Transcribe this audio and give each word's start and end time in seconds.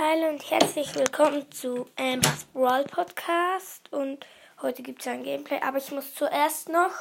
Hallo 0.00 0.28
und 0.28 0.48
herzlich 0.48 0.94
willkommen 0.94 1.50
zu 1.50 1.88
Ambers 1.96 2.44
Brawl 2.52 2.84
Podcast. 2.84 3.92
Und 3.92 4.24
heute 4.62 4.84
gibt 4.84 5.00
es 5.00 5.08
ein 5.08 5.24
Gameplay, 5.24 5.60
aber 5.60 5.78
ich 5.78 5.90
muss 5.90 6.14
zuerst 6.14 6.68
noch, 6.68 6.92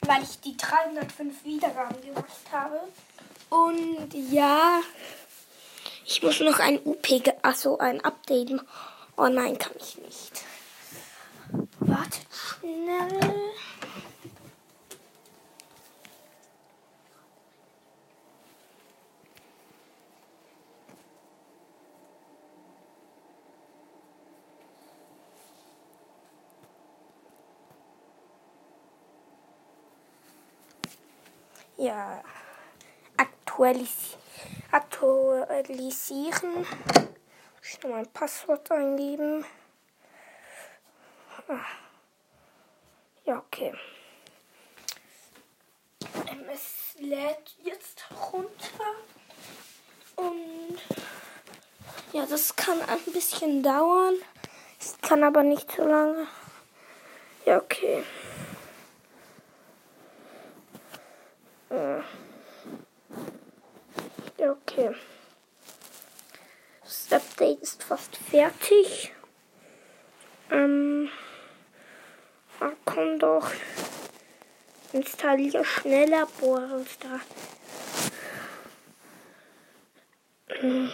weil 0.00 0.22
ich 0.22 0.40
die 0.40 0.56
305 0.56 1.44
Wiedergaben 1.44 2.00
gemacht 2.00 2.30
habe. 2.50 2.80
Und 3.50 4.08
ja, 4.30 4.80
ich 6.06 6.22
muss 6.22 6.40
noch 6.40 6.60
ein 6.60 6.80
UP, 6.82 7.06
achso, 7.42 7.76
ein 7.76 8.02
Update. 8.02 8.52
Oh 9.18 9.28
nein, 9.28 9.58
kann 9.58 9.74
ich 9.78 9.98
nicht. 9.98 10.44
Wartet 11.80 12.26
schnell. 12.32 13.34
Ja, 31.76 32.22
aktualis 33.16 34.16
aktualisieren. 34.70 36.66
Ich 37.62 37.82
noch 37.82 37.90
mein 37.90 38.06
Passwort 38.12 38.70
eingeben. 38.70 39.44
Ah. 41.48 41.60
Ja, 43.24 43.38
okay. 43.38 43.72
Es 46.52 46.94
lädt 46.98 47.56
jetzt 47.62 48.04
runter. 48.32 48.94
Und 50.16 50.78
ja, 52.12 52.24
das 52.26 52.54
kann 52.54 52.80
ein 52.82 53.12
bisschen 53.12 53.62
dauern. 53.62 54.14
Es 54.78 54.96
kann 55.00 55.24
aber 55.24 55.42
nicht 55.42 55.70
so 55.72 55.84
lange. 55.84 56.26
Ja, 57.44 57.58
okay. 57.58 58.04
Äh. 61.70 62.00
Ja, 64.38 64.52
okay. 64.76 64.94
Das 66.82 67.12
Update 67.12 67.62
ist 67.62 67.82
fast 67.82 68.16
fertig. 68.16 69.12
Ähm. 70.50 71.08
Ah, 72.60 72.72
komm 72.84 73.18
doch. 73.18 73.50
Installiere 74.92 75.64
schneller 75.64 76.26
Bohrenstar. 76.40 77.20
Hm. 80.48 80.90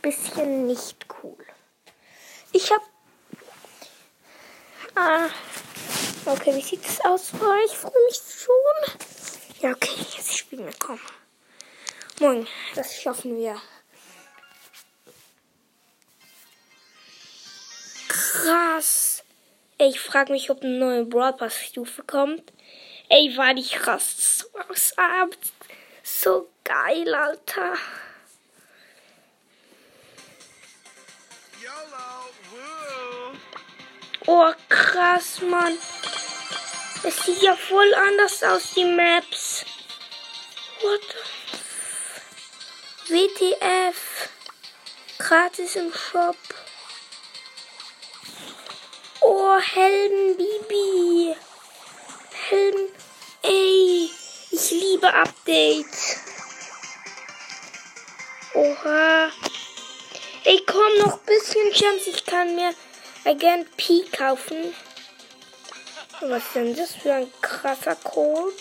bisschen 0.02 0.66
nicht 0.66 1.06
cool. 1.22 1.38
Ich 2.52 2.72
habe 2.72 2.84
ah, 4.96 5.30
okay, 6.26 6.56
wie 6.56 6.62
sieht 6.62 6.84
es 6.84 7.00
aus 7.06 7.30
für 7.30 7.48
euch? 7.48 7.66
Ich 7.66 7.78
freue 7.78 8.04
mich 8.08 8.16
schon. 8.16 8.56
Ja, 9.62 9.70
okay, 9.72 10.04
jetzt 10.18 10.36
spielen 10.36 10.66
wir, 10.66 10.74
komm. 10.80 11.00
Moin, 12.20 12.48
das 12.74 12.96
schaffen 12.96 13.38
wir. 13.38 13.62
Krass. 18.18 19.24
Ey, 19.78 19.90
ich 19.90 20.00
frage 20.00 20.32
mich, 20.32 20.50
ob 20.50 20.64
eine 20.64 20.80
neue 20.80 21.06
Brawl 21.06 21.34
Pass 21.34 21.56
Stufe 21.56 22.02
kommt. 22.02 22.52
Ey, 23.10 23.38
war 23.38 23.54
die 23.54 23.68
krass 23.68 24.40
so. 24.40 24.48
So 26.04 26.50
geil, 26.64 27.14
Alter. 27.14 27.76
Oh, 34.26 34.52
krass, 34.68 35.42
Mann. 35.42 35.78
Es 37.04 37.24
sieht 37.24 37.42
ja 37.44 37.56
voll 37.56 37.94
anders 37.94 38.44
aus, 38.44 38.74
die 38.74 38.84
Maps. 38.84 39.64
What 40.82 41.02
the 43.08 43.14
WTF. 43.14 44.30
Gratis 45.20 45.76
im 45.76 45.94
Shop. 45.94 46.36
Oh, 49.50 49.62
Helden 49.62 50.36
Bibi. 50.36 51.34
Helden. 52.50 52.90
Ey, 53.44 54.10
ich 54.52 54.72
liebe 54.72 55.08
Updates. 55.14 56.18
Oha. 58.54 59.32
Ey, 60.44 60.62
komm, 60.66 60.98
noch 60.98 61.14
ein 61.14 61.26
bisschen 61.26 61.72
Chance. 61.72 62.10
Ich 62.10 62.26
kann 62.26 62.56
mir 62.56 62.74
Agent 63.24 63.78
P 63.78 64.04
kaufen. 64.12 64.76
Was 66.20 66.44
ist 66.44 66.56
denn 66.56 66.76
das 66.76 66.96
für 66.96 67.14
ein 67.14 67.32
krasser 67.42 67.96
Code? 67.96 68.52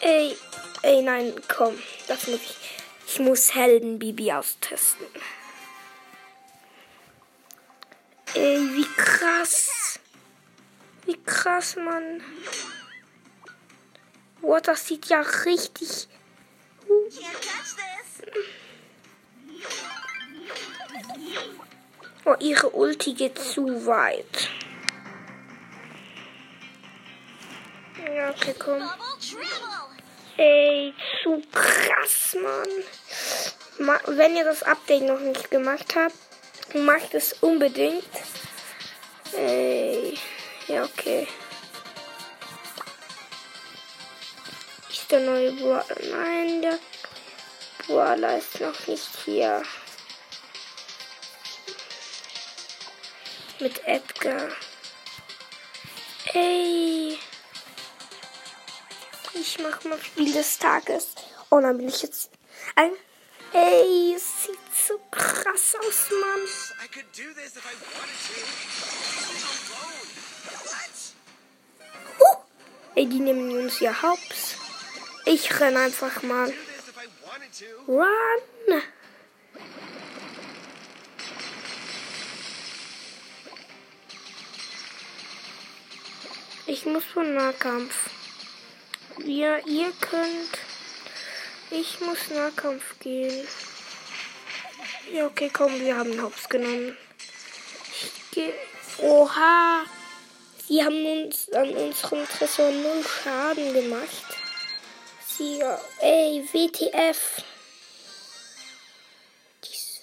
Ey, 0.00 0.36
ey, 0.82 1.00
nein, 1.02 1.32
komm. 1.46 1.80
Das 2.08 2.26
muss 2.26 2.40
ich. 2.40 2.56
Ich 3.06 3.20
muss 3.20 3.54
Helden 3.54 4.00
Bibi 4.00 4.32
austesten. 4.32 5.06
Ey, 8.34 8.58
wie 8.74 8.86
krass. 8.96 9.98
Wie 11.06 11.18
krass, 11.24 11.76
Mann. 11.76 12.22
Boah, 14.40 14.60
das 14.60 14.86
sieht 14.86 15.06
ja 15.06 15.20
richtig. 15.20 16.08
Oh, 22.24 22.34
ihre 22.40 22.68
Ulti 22.70 23.14
geht 23.14 23.38
zu 23.38 23.86
weit. 23.86 24.50
Ja, 28.14 28.30
okay, 28.30 28.54
komm. 28.58 28.82
Ey, 30.36 30.94
zu 31.22 31.42
krass, 31.50 32.36
Mann. 32.40 33.98
wenn 34.16 34.36
ihr 34.36 34.44
das 34.44 34.62
Update 34.62 35.04
noch 35.04 35.20
nicht 35.20 35.50
gemacht 35.50 35.94
habt, 35.96 36.27
macht 36.74 37.14
es 37.14 37.32
unbedingt. 37.40 38.04
Ey, 39.32 40.18
ja, 40.66 40.84
okay. 40.84 41.28
Ist 44.90 45.10
der 45.10 45.20
neue 45.20 45.52
Brawler? 45.52 45.84
Nein, 46.10 46.62
der 46.62 46.78
Brawler 47.86 48.38
ist 48.38 48.60
noch 48.60 48.86
nicht 48.86 49.08
hier. 49.24 49.62
Mit 53.60 53.84
Edgar. 53.86 54.48
Ey. 56.34 57.18
Ich 59.34 59.58
mach 59.60 59.82
mal 59.84 60.00
Spiel 60.02 60.32
des 60.32 60.58
Tages. 60.58 61.14
Oh, 61.50 61.60
dann 61.60 61.78
bin 61.78 61.88
ich 61.88 62.02
jetzt 62.02 62.30
ein. 62.74 62.92
Ey, 63.52 64.14
es 64.14 64.44
sieht 64.44 64.58
so 64.74 65.00
krass 65.10 65.27
aus, 65.54 66.10
Mann. 66.10 66.40
Uh, 72.20 72.36
ey, 72.94 73.06
die 73.06 73.20
nehmen 73.20 73.56
uns 73.58 73.80
ja 73.80 74.02
Haupts. 74.02 74.56
Ich 75.24 75.60
renn 75.60 75.76
einfach 75.76 76.22
mal. 76.22 76.52
Run! 77.86 78.82
Ich 86.66 86.84
muss 86.84 87.04
von 87.04 87.34
Nahkampf. 87.34 88.10
Ja, 89.24 89.58
ihr 89.66 89.92
könnt. 90.00 90.58
Ich 91.70 92.00
muss 92.00 92.28
Nahkampf 92.30 92.98
gehen. 93.00 93.46
Ja, 95.12 95.24
okay, 95.24 95.48
komm, 95.50 95.80
wir 95.80 95.96
haben 95.96 96.20
Hops 96.20 96.48
genommen. 96.50 96.96
Geh. 98.32 98.52
Oha! 98.98 99.84
Sie 100.66 100.84
haben 100.84 101.06
uns 101.06 101.48
an 101.50 101.70
unserem 101.70 102.28
Tresor 102.28 102.70
null 102.70 103.02
Schaden 103.02 103.72
gemacht. 103.72 104.26
Sie. 105.26 105.62
Ey, 106.00 106.46
WTF. 106.52 107.42
Dies. 109.64 110.02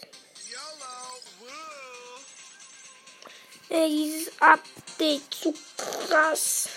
Ey, 3.70 3.90
dieses 3.90 4.32
Update 4.42 5.34
zu 5.34 5.54
krass. 5.78 6.70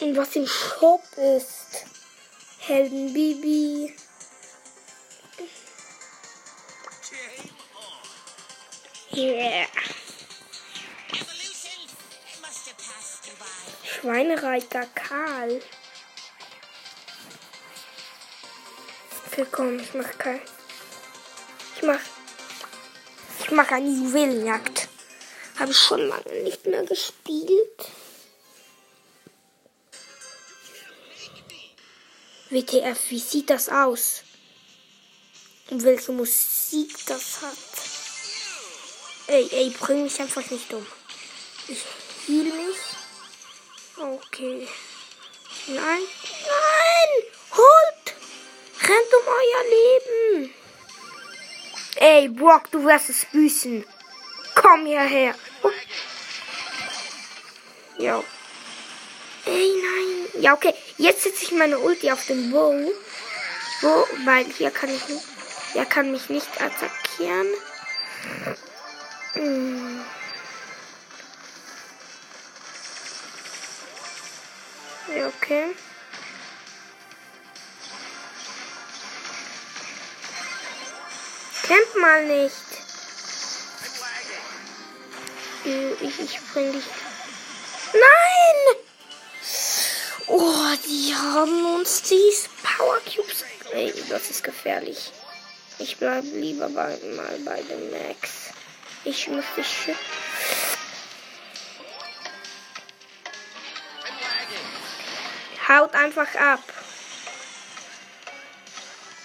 Und 0.00 0.16
was 0.18 0.36
im 0.36 0.46
Shop 0.46 1.02
ist. 1.16 1.86
Helden 2.58 3.12
Bibi. 3.14 3.94
Schweinereiter 13.84 14.86
Karl. 14.94 15.62
Okay, 19.26 19.46
komm, 19.52 19.78
ich 19.78 19.94
mach 19.94 20.18
kein. 20.18 20.40
Ich 21.76 21.82
mach. 21.82 22.00
Ich 23.40 23.50
mach 23.52 23.70
eine 23.70 23.88
Juwelenjagd. 23.88 24.88
Habe 25.60 25.70
ich 25.70 25.78
schon 25.78 26.08
lange 26.08 26.42
nicht 26.42 26.66
mehr 26.66 26.84
gespielt. 26.84 27.88
WTF, 32.50 33.10
wie 33.10 33.18
sieht 33.20 33.50
das 33.50 33.68
aus? 33.68 34.22
Und 35.70 35.84
welche 35.84 36.10
Musik 36.10 37.06
das 37.06 37.42
hat? 37.42 37.73
Ey, 39.26 39.48
ey, 39.50 39.70
bring 39.70 40.02
mich 40.02 40.20
einfach 40.20 40.48
nicht 40.50 40.72
um. 40.72 40.86
Ich 41.66 41.82
heal 42.26 42.44
mich. 42.44 42.76
Okay. 43.96 44.68
Nein. 45.66 45.76
Nein! 45.78 47.10
Holt! 47.52 48.14
Rennt 48.82 49.14
um 49.14 49.26
euer 49.26 49.64
Leben! 49.70 50.54
Ey, 51.96 52.28
Brock, 52.28 52.70
du 52.70 52.84
wirst 52.84 53.08
es 53.08 53.24
büßen. 53.26 53.86
Komm 54.54 54.84
hierher. 54.84 55.34
Oh. 55.62 55.70
Ja. 57.98 58.22
Ey, 59.46 59.72
nein. 59.82 60.42
Ja, 60.42 60.52
okay. 60.52 60.74
Jetzt 60.98 61.22
setze 61.22 61.44
ich 61.44 61.52
meine 61.52 61.78
Ulti 61.78 62.10
auf 62.10 62.26
den 62.26 62.50
Bow. 62.50 62.92
Wo? 63.80 64.06
Weil 64.24 64.44
hier 64.46 64.70
kann 64.70 64.94
ich 64.94 65.08
nicht. 65.08 65.24
Er 65.74 65.86
kann 65.86 66.10
mich 66.10 66.28
nicht 66.28 66.48
attackieren. 66.60 67.48
Ja, 69.34 69.42
okay. 75.26 75.74
Camp 81.62 81.96
mal 82.00 82.26
nicht. 82.26 82.54
Ich, 86.00 86.20
ich 86.20 86.40
bring 86.52 86.72
dich. 86.72 86.84
Nein! 87.92 88.76
Oh, 90.28 90.76
die 90.86 91.14
haben 91.14 91.74
uns 91.74 92.02
die 92.02 92.32
Power 92.62 93.00
Cubes. 93.00 93.44
Ey, 93.72 93.92
das 94.08 94.30
ist 94.30 94.44
gefährlich. 94.44 95.12
Ich 95.78 95.96
bleibe 95.96 96.28
lieber 96.28 96.68
bei, 96.68 96.96
mal 97.16 97.36
bei 97.44 97.60
dem 97.62 97.90
Max. 97.90 98.43
Ich 99.06 99.28
muss 99.28 99.44
dich. 99.54 99.94
Haut 105.68 105.94
einfach 105.94 106.34
ab. 106.36 106.60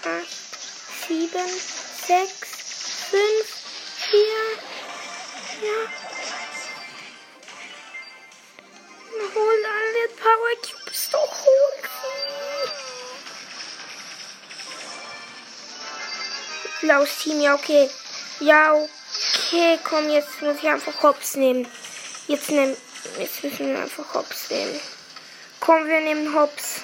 Acht, 0.04 1.06
sieben, 1.06 1.48
sechs, 2.06 3.08
fünf, 3.10 3.46
vier. 3.96 4.42
Ja. 5.62 5.78
Hol 9.34 9.64
alle 9.64 10.08
Power 10.16 10.54
Cubes 10.62 11.08
doch 11.10 11.44
hoch. 11.46 11.88
Blaues 16.80 17.18
Team, 17.18 17.40
ja 17.40 17.54
okay. 17.54 17.90
Ja, 18.40 18.72
okay, 18.74 18.88
komm, 19.84 20.08
jetzt 20.10 20.42
muss 20.42 20.56
ich 20.58 20.68
einfach 20.68 21.02
Hops 21.02 21.36
nehmen. 21.36 21.66
Jetzt 22.26 22.50
nehmen, 22.50 22.76
jetzt 23.18 23.42
müssen 23.42 23.68
wir 23.68 23.80
einfach 23.80 24.14
Hops 24.14 24.50
nehmen. 24.50 24.80
Komm, 25.60 25.86
wir 25.86 26.00
nehmen 26.00 26.34
Hops. 26.34 26.80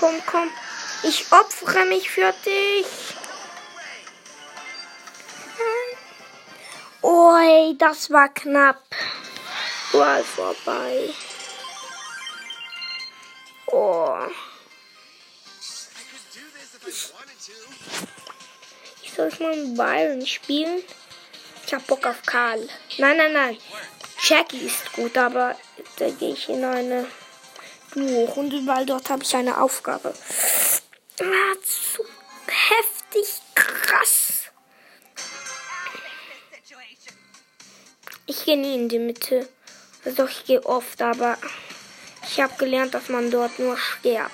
Komm, 0.00 0.14
komm. 0.26 0.50
Ich 1.02 1.30
opfere 1.32 1.84
mich 1.86 2.10
für 2.10 2.32
dich. 2.44 2.86
Ey, 7.64 7.76
das 7.78 8.10
war 8.10 8.28
knapp. 8.28 8.82
Mal 9.92 10.24
vorbei. 10.24 11.10
Oh. 13.66 14.18
Ich 19.02 19.12
soll 19.14 19.30
mal 19.40 19.56
mit 19.56 19.76
Byron 19.76 20.26
spielen? 20.26 20.82
Ich 21.66 21.74
hab 21.74 21.86
Bock 21.86 22.06
auf 22.06 22.22
Karl. 22.26 22.68
Nein, 22.98 23.16
nein, 23.16 23.32
nein. 23.32 23.58
Jackie 24.22 24.66
ist 24.66 24.92
gut, 24.92 25.16
aber 25.16 25.56
da 25.96 26.10
gehe 26.10 26.32
ich 26.32 26.48
in 26.48 26.64
eine 26.64 27.06
Duo-Runde, 27.94 28.66
weil 28.66 28.86
dort 28.86 29.08
habe 29.10 29.22
ich 29.22 29.34
eine 29.34 29.60
Aufgabe. 29.60 30.14
Ah, 31.20 31.54
zu 31.62 32.04
heftig 32.46 33.40
krass. 33.54 34.50
Ich 38.26 38.44
gehe 38.44 38.56
nie 38.56 38.74
in 38.74 38.88
die 38.88 38.98
Mitte. 38.98 39.48
Also 40.04 40.26
ich 40.26 40.44
gehe 40.44 40.64
oft, 40.64 41.00
aber 41.02 41.38
ich 42.22 42.40
habe 42.40 42.54
gelernt, 42.56 42.94
dass 42.94 43.08
man 43.08 43.30
dort 43.30 43.58
nur 43.58 43.76
stirbt. 43.76 44.30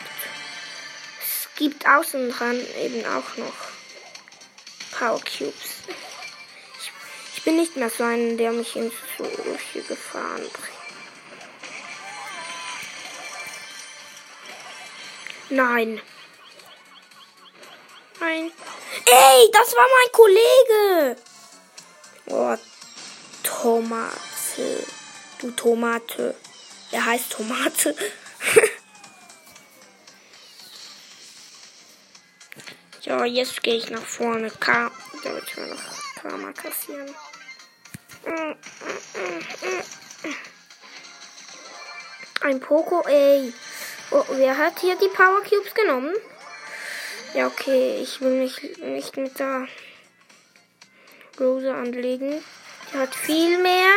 Es 1.20 1.48
gibt 1.56 1.86
außen 1.86 2.30
dran 2.30 2.58
eben 2.82 3.04
auch 3.06 3.36
noch 3.36 3.70
Power 4.98 5.20
Cubes. 5.20 5.80
Ich, 7.40 7.44
bin 7.46 7.56
nicht 7.56 7.74
mehr 7.74 7.88
so 7.88 8.04
ein, 8.04 8.36
der 8.36 8.52
mich 8.52 8.76
in 8.76 8.92
solche 9.16 9.80
Gefahren 9.88 10.42
bringt. 10.42 10.68
Nein. 15.48 16.02
Nein. 18.20 18.52
Ey, 19.06 19.50
das 19.52 19.74
war 19.74 19.86
mein 19.88 20.12
Kollege. 20.12 21.16
Oh, 22.26 22.54
Tomate. 23.42 24.86
Du 25.38 25.50
Tomate. 25.52 26.34
Er 26.92 27.06
heißt 27.06 27.32
Tomate. 27.32 27.96
ja, 33.00 33.24
jetzt 33.24 33.62
gehe 33.62 33.76
ich 33.76 33.88
nach 33.88 34.04
vorne. 34.04 34.50
K. 34.50 34.90
Damit 35.24 35.56
wir 35.56 35.66
noch 35.68 35.80
Karma 36.20 36.52
kassieren. 36.52 37.14
Ein 42.42 42.60
Poco, 42.60 43.02
ey. 43.06 43.52
Oh, 44.10 44.24
wer 44.30 44.56
hat 44.56 44.80
hier 44.80 44.96
die 44.96 45.08
Power 45.08 45.42
Cubes 45.42 45.74
genommen? 45.74 46.14
Ja, 47.34 47.46
okay. 47.46 48.00
Ich 48.02 48.20
will 48.20 48.32
mich 48.32 48.60
nicht 48.78 49.16
mit 49.16 49.38
der 49.38 49.68
Rose 51.38 51.72
anlegen. 51.72 52.42
Die 52.92 52.98
hat 52.98 53.14
viel 53.14 53.58
mehr. 53.58 53.92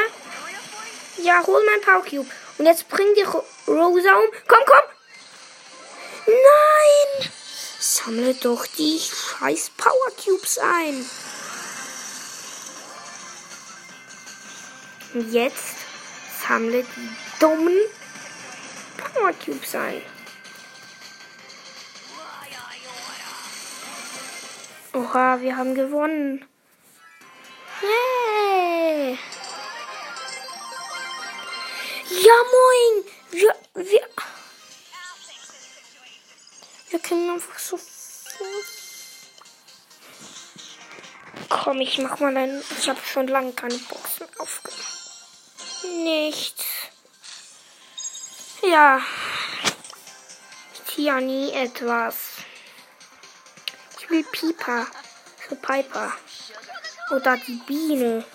Ja, 1.17 1.45
hol 1.45 1.61
mein 1.65 1.81
Power 1.81 2.03
Cube. 2.03 2.29
Und 2.57 2.65
jetzt 2.65 2.87
bring 2.89 3.13
die 3.15 3.23
Ro 3.23 3.43
Rosa 3.67 4.13
um. 4.13 4.29
Komm, 4.47 4.63
komm. 4.65 4.83
Nein. 6.27 7.29
Sammle 7.79 8.33
doch 8.35 8.65
die 8.67 8.99
scheiß 8.99 9.71
Power 9.77 10.11
Cubes 10.23 10.57
ein. 10.57 11.05
Jetzt 15.13 15.75
sammle 16.47 16.83
die 16.83 17.09
dummen 17.39 17.77
Power 18.97 19.33
Cubes 19.33 19.75
ein. 19.75 20.01
Oha, 24.93 25.41
wir 25.41 25.57
haben 25.57 25.73
gewonnen. 25.73 26.45
Hey! 27.79 29.17
Ja, 32.09 32.33
moin! 32.53 33.05
Wir, 33.31 33.55
wir, 33.73 34.07
wir 36.89 36.99
können 36.99 37.31
einfach 37.31 37.57
so. 37.57 37.79
Komm, 41.49 41.81
ich 41.81 41.97
mach 41.97 42.19
mal 42.19 42.37
ein. 42.37 42.63
Ich 42.77 42.87
habe 42.87 42.99
schon 43.03 43.27
lange 43.27 43.53
keine 43.53 43.77
Boxen 43.77 44.27
aufgemacht. 44.37 44.82
Nichts. 45.93 46.65
Ja. 48.63 48.99
Ich 50.73 50.93
ziehe 50.93 51.07
ja 51.07 51.19
nie 51.19 51.51
etwas. 51.51 52.15
Ich 53.99 54.09
will 54.09 54.23
Pieper. 54.31 54.87
Für 55.37 55.55
Piper. 55.55 56.13
Oder 57.11 57.37
die 57.37 57.61
Biene. 57.67 58.25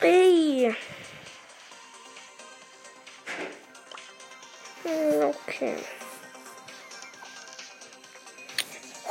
Ey. 0.00 0.74
Hm, 4.82 5.22
okay. 5.22 5.76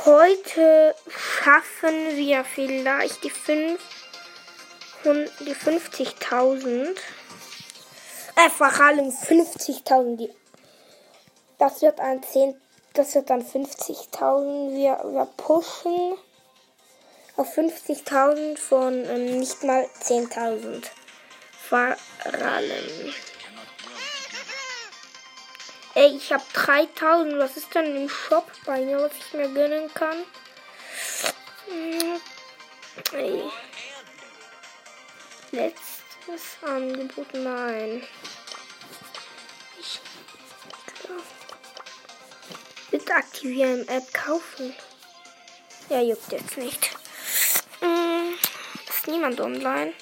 Heute 0.04 0.94
schaffen 1.08 2.16
wir 2.16 2.44
vielleicht 2.44 3.24
die 3.24 3.30
5 3.30 3.80
die 5.04 5.54
50.000. 5.54 6.96
Äh, 8.36 8.50
vor 8.50 8.72
allem 8.80 9.08
50.000. 9.08 10.30
Das 11.58 11.82
wird 11.82 12.00
ein 12.00 12.22
10. 12.22 12.60
Das 12.94 13.14
wird 13.14 13.30
dann 13.30 13.42
50.000. 13.42 14.74
Wir, 14.74 15.00
wir 15.12 15.28
pushen 15.36 16.14
auf 17.36 17.56
50.000 17.56 18.58
von 18.58 19.04
ähm, 19.04 19.38
nicht 19.38 19.62
mal 19.64 19.88
10.000. 20.02 20.84
Vor. 21.68 21.96
Ey, 25.94 26.16
ich 26.16 26.32
habe 26.32 26.44
3000. 26.52 27.38
Was 27.38 27.56
ist 27.56 27.74
denn 27.74 27.96
im 27.96 28.08
Shop 28.08 28.50
bei 28.64 28.80
mir, 28.80 28.98
was 28.98 29.12
ich 29.18 29.34
mir 29.34 29.48
gönnen 29.48 29.92
kann? 29.94 30.16
Hm, 31.68 32.20
ey. 33.12 33.42
Letztes 35.52 36.56
Angebot, 36.62 37.34
nein. 37.34 38.02
Ich 39.78 40.00
Bitte 42.90 43.14
aktivieren, 43.14 43.86
App 43.88 44.14
kaufen. 44.14 44.74
Ja, 45.90 46.00
juckt 46.00 46.32
jetzt 46.32 46.56
nicht. 46.56 46.90
Hm, 47.80 48.34
ist 48.88 49.06
niemand 49.06 49.40
online? 49.40 49.92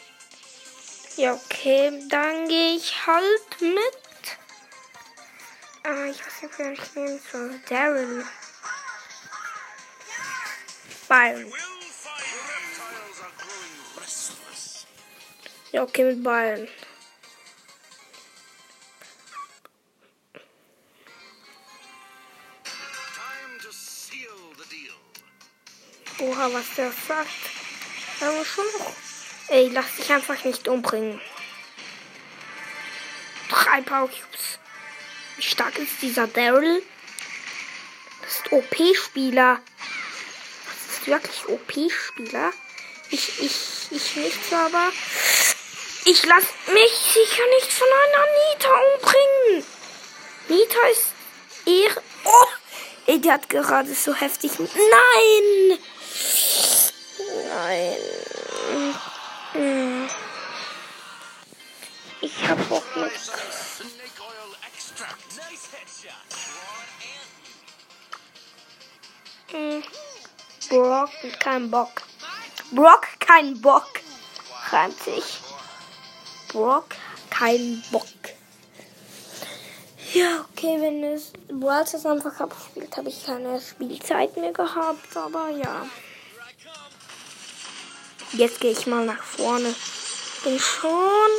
Ja, 1.17 1.35
okay. 1.35 2.01
Dann 2.09 2.49
gehe 2.49 2.77
ich 2.77 3.07
halt 3.07 3.61
mit. 3.61 4.39
Ah, 5.83 6.05
ich 6.05 6.25
weiß 6.25 6.43
nicht, 6.43 6.59
wer 6.59 6.73
ich 6.73 6.95
nehmen 6.95 7.21
soll. 7.33 7.61
Daryl. 7.69 8.25
Byron. 11.09 11.70
Ja, 15.73 15.83
okay, 15.85 16.05
mit 16.05 16.23
Byron. 16.23 16.67
Oha, 26.19 26.53
was 26.53 26.75
der 26.77 26.93
sagt. 26.93 27.29
Aber 28.21 28.45
schon 28.45 28.65
noch. 28.79 28.93
Ey, 29.49 29.69
lass 29.69 29.97
dich 29.97 30.11
einfach 30.13 30.43
nicht 30.45 30.69
umbringen. 30.69 31.21
Drei 33.49 33.81
Power 33.81 34.09
Cubes. 34.09 34.59
Wie 35.37 35.43
stark 35.43 35.79
ist 35.79 36.03
dieser 36.03 36.27
Daryl? 36.27 36.83
Das 38.23 38.35
ist 38.35 38.53
OP-Spieler. 38.53 39.61
Das 40.67 40.99
ist 40.99 41.07
wirklich 41.07 41.49
OP-Spieler. 41.49 42.53
Ich, 43.11 43.41
ich, 43.41 43.89
ich 43.91 44.17
nicht 44.17 44.51
so, 44.51 44.57
aber 44.57 44.93
ich 46.05 46.27
lass 46.27 46.45
mich 46.73 46.93
sicher 47.13 47.47
nicht 47.55 47.73
von 47.73 47.89
einer 47.89 48.27
Nita 48.49 48.69
umbringen. 48.95 49.67
Nita 50.49 50.87
ist 50.89 51.13
eher. 51.67 52.03
Oh! 52.25 52.47
Ey, 53.07 53.21
der 53.21 53.35
hat 53.35 53.49
gerade 53.49 53.93
so 53.95 54.15
heftig. 54.15 54.53
Nein! 54.59 55.79
Nein. 57.49 57.97
Hm. 59.53 60.11
Ich 62.21 62.49
hab 62.49 62.69
Bock 62.69 62.85
mit. 62.97 63.13
Brock, 70.69 71.11
kein 71.41 71.71
Bock. 71.71 72.03
Brock, 72.71 73.09
kein 73.19 73.61
Bock. 73.61 73.89
Reimt 74.71 75.03
sich. 75.03 75.41
Brock, 76.53 76.97
kein 77.31 77.83
Bock. 77.93 78.07
Ja, 80.13 80.45
okay, 80.51 80.77
wenn 80.81 81.05
es 81.05 81.33
Brawl 81.49 81.85
einfach 81.85 82.41
abspielt, 82.41 82.97
habe 82.97 83.09
ich 83.09 83.25
keine 83.25 83.61
Spielzeit 83.61 84.37
mehr 84.37 84.53
gehabt, 84.53 85.17
aber 85.17 85.51
ja. 85.51 85.87
Jetzt 88.33 88.61
gehe 88.61 88.73
ich 88.73 88.87
mal 88.87 89.05
nach 89.05 89.23
vorne. 89.23 89.73
Bin 90.43 90.59
schon. 90.59 91.31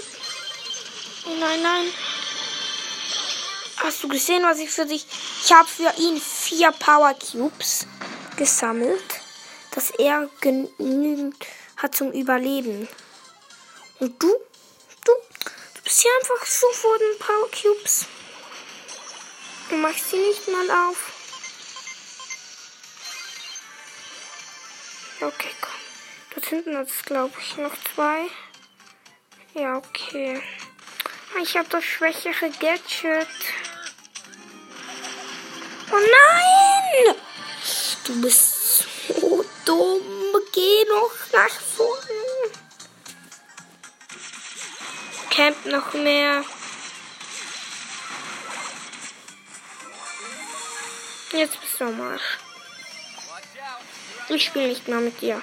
Nein, 1.39 1.61
nein. 1.61 1.85
Hast 3.77 4.03
du 4.03 4.07
gesehen, 4.07 4.43
was 4.43 4.59
ich 4.59 4.69
für 4.69 4.85
dich. 4.85 5.05
Ich 5.43 5.51
habe 5.51 5.67
für 5.67 5.91
ihn 6.01 6.19
vier 6.19 6.71
Power 6.71 7.13
Cubes 7.13 7.87
gesammelt, 8.37 9.03
dass 9.71 9.89
er 9.91 10.29
genügend 10.39 11.35
hat 11.77 11.95
zum 11.95 12.11
Überleben. 12.11 12.87
Und? 13.99 14.21
Du? 14.21 14.33
Du 15.91 15.93
bist 15.93 16.03
hier 16.03 16.11
einfach 16.21 16.45
so 16.47 16.71
vor 16.71 16.97
den 16.99 17.19
Power 17.19 17.49
Cubes. 17.51 18.05
Du 19.69 19.75
machst 19.75 20.09
sie 20.09 20.15
nicht 20.15 20.47
mal 20.47 20.87
auf. 20.87 21.11
Okay, 25.19 25.51
komm. 25.59 25.73
Dort 26.33 26.45
hinten 26.45 26.77
hat 26.77 26.87
es, 26.87 27.03
glaube 27.03 27.33
ich, 27.41 27.57
noch 27.57 27.73
zwei. 27.93 28.27
Ja, 29.53 29.75
okay. 29.75 30.41
Ich 31.41 31.57
habe 31.57 31.67
das 31.67 31.83
schwächere 31.83 32.49
Gadget. 32.51 33.27
Oh 35.91 35.97
nein! 35.97 37.15
Du 38.05 38.21
bist 38.21 38.85
so 39.09 39.43
dumm. 39.65 40.41
Geh 40.53 40.85
noch 40.85 41.11
nach 41.33 41.59
vorne. 41.59 42.20
Camp 45.31 45.65
noch 45.65 45.93
mehr. 45.93 46.43
Jetzt 51.31 51.61
bist 51.61 51.79
du 51.79 51.85
am 51.85 52.01
Arsch. 52.01 52.37
Ich 54.27 54.43
spiele 54.43 54.67
nicht 54.67 54.87
mehr 54.89 54.99
mit 54.99 55.21
dir. 55.21 55.41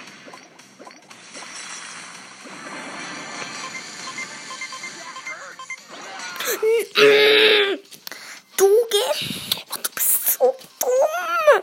Du 8.57 8.69
gehst. 8.91 9.25
Du 9.73 9.91
bist 9.95 10.33
so 10.33 10.55
dumm. 10.81 11.63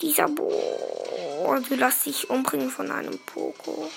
Dieser 0.00 0.26
Bo. 0.26 1.56
Du 1.68 1.74
lässt 1.76 2.06
dich 2.06 2.28
umbringen 2.28 2.70
von 2.70 2.90
einem 2.90 3.16
Poko. 3.20 3.88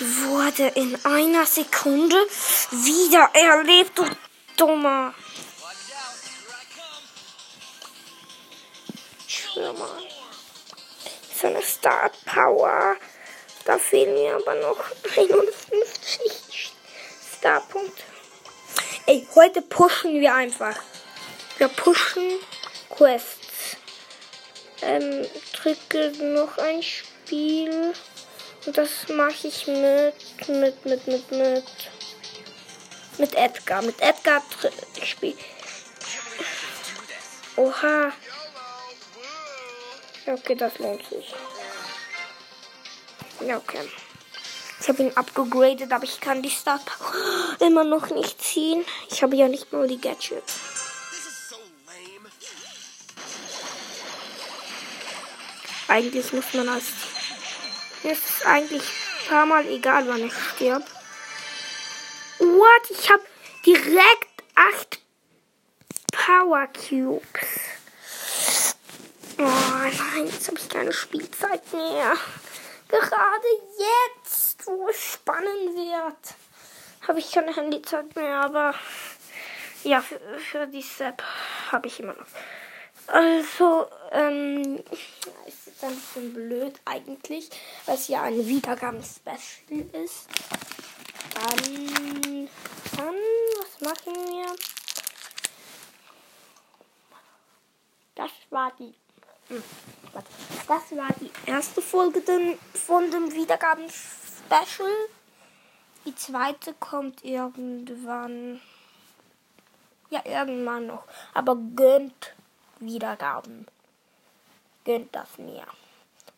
Wurde 0.00 0.68
in 0.76 0.96
einer 1.04 1.44
Sekunde 1.44 2.16
wieder 2.70 3.28
erlebt, 3.34 3.98
du 3.98 4.06
Dummer. 4.56 5.12
Ich 9.28 9.44
schwör 9.44 9.74
mal. 9.74 10.02
So 11.38 11.48
eine 11.48 11.60
Star 11.60 12.10
Power. 12.24 12.96
Da 13.66 13.76
fehlen 13.76 14.14
mir 14.14 14.36
aber 14.36 14.54
noch 14.54 14.78
51 15.16 16.72
Starpunkte. 17.38 18.02
Ey, 19.04 19.28
heute 19.34 19.60
pushen 19.60 20.18
wir 20.18 20.34
einfach. 20.34 20.76
Wir 21.58 21.68
pushen 21.68 22.38
Quests. 22.88 23.76
Ähm, 24.80 25.26
drücke 25.52 26.10
noch 26.22 26.56
ein 26.56 26.82
Spiel. 26.82 27.92
Das 28.66 29.08
mache 29.08 29.48
ich 29.48 29.66
mit, 29.66 30.48
mit, 30.48 30.84
mit, 30.84 31.06
mit, 31.06 31.30
mit, 31.30 31.64
mit 33.18 33.34
Edgar. 33.34 33.82
Mit 33.82 34.00
Edgar 34.00 34.42
spiel. 35.02 35.36
Oha. 37.56 38.12
Okay, 40.26 40.54
das 40.54 40.78
lohnt 40.78 41.04
sich. 41.06 41.34
Ja, 43.46 43.56
okay. 43.56 43.88
Ich 44.80 44.88
habe 44.88 45.02
ihn 45.02 45.16
abgegradet, 45.16 45.90
aber 45.92 46.04
ich 46.04 46.20
kann 46.20 46.42
die 46.42 46.50
Star 46.50 46.80
immer 47.60 47.84
noch 47.84 48.10
nicht 48.10 48.42
ziehen. 48.42 48.84
Ich 49.10 49.22
habe 49.22 49.36
ja 49.36 49.48
nicht 49.48 49.72
mal 49.72 49.88
die 49.88 50.00
Gadgets. 50.00 50.54
Eigentlich 55.88 56.32
muss 56.32 56.54
man 56.54 56.68
als. 56.68 56.84
Mir 58.02 58.12
ist 58.12 58.28
es 58.28 58.46
eigentlich 58.46 58.82
ein 58.82 59.28
paar 59.28 59.46
Mal 59.46 59.66
egal, 59.66 60.08
wann 60.08 60.24
ich 60.24 60.32
stirb. 60.32 60.84
What? 62.38 62.90
Ich 62.90 63.10
habe 63.10 63.22
direkt 63.66 64.44
8 64.54 65.00
Power. 66.12 66.66
Cubes. 66.68 68.76
Oh 69.38 69.42
nein, 69.42 70.26
jetzt 70.26 70.48
habe 70.48 70.58
ich 70.58 70.68
keine 70.68 70.92
Spielzeit 70.92 71.72
mehr. 71.72 72.16
Gerade 72.88 73.48
jetzt, 74.16 74.66
wo 74.66 74.88
es 74.88 75.14
spannend 75.14 75.76
wird, 75.76 76.34
habe 77.06 77.18
ich 77.18 77.32
keine 77.32 77.54
Handyzeit 77.54 78.14
mehr, 78.16 78.40
aber 78.40 78.74
ja, 79.84 80.02
für, 80.02 80.20
für 80.38 80.66
die 80.66 80.84
App 80.98 81.22
habe 81.70 81.86
ich 81.86 82.00
immer 82.00 82.14
noch. 82.14 82.26
Also, 83.06 83.88
ähm, 84.10 84.82
ist 85.46 85.66
jetzt 85.66 85.84
ein 85.84 85.94
bisschen 85.94 86.34
blöd 86.34 86.80
eigentlich, 86.84 87.50
weil 87.86 87.94
es 87.96 88.08
ja 88.08 88.22
ein 88.22 88.46
Wiedergaben-Special 88.46 90.04
ist. 90.04 90.26
Dann, 91.34 92.48
dann, 92.96 93.14
was 93.58 93.80
machen 93.80 94.14
wir? 94.14 94.56
Das 98.14 98.30
war 98.50 98.72
die 98.76 98.94
das 100.68 100.96
war 100.96 101.08
die 101.20 101.30
erste 101.46 101.82
Folge 101.82 102.22
von 102.72 103.10
dem 103.10 103.32
Wiedergaben-Special. 103.32 104.90
Die 106.04 106.14
zweite 106.14 106.74
kommt 106.74 107.24
irgendwann. 107.24 108.60
Ja, 110.10 110.22
irgendwann 110.24 110.86
noch. 110.86 111.04
Aber 111.34 111.56
gönnt 111.56 112.34
Wiedergaben. 112.78 113.66
Gönnt 114.84 115.14
das 115.14 115.38
mir. 115.38 115.66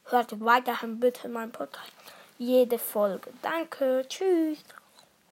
Hört 0.06 0.40
weiterhin 0.40 1.00
bitte 1.00 1.28
mein 1.28 1.52
Podcast. 1.52 1.92
Jede 2.38 2.78
Folge. 2.78 3.30
Danke. 3.42 4.04
Tschüss. 4.08 4.58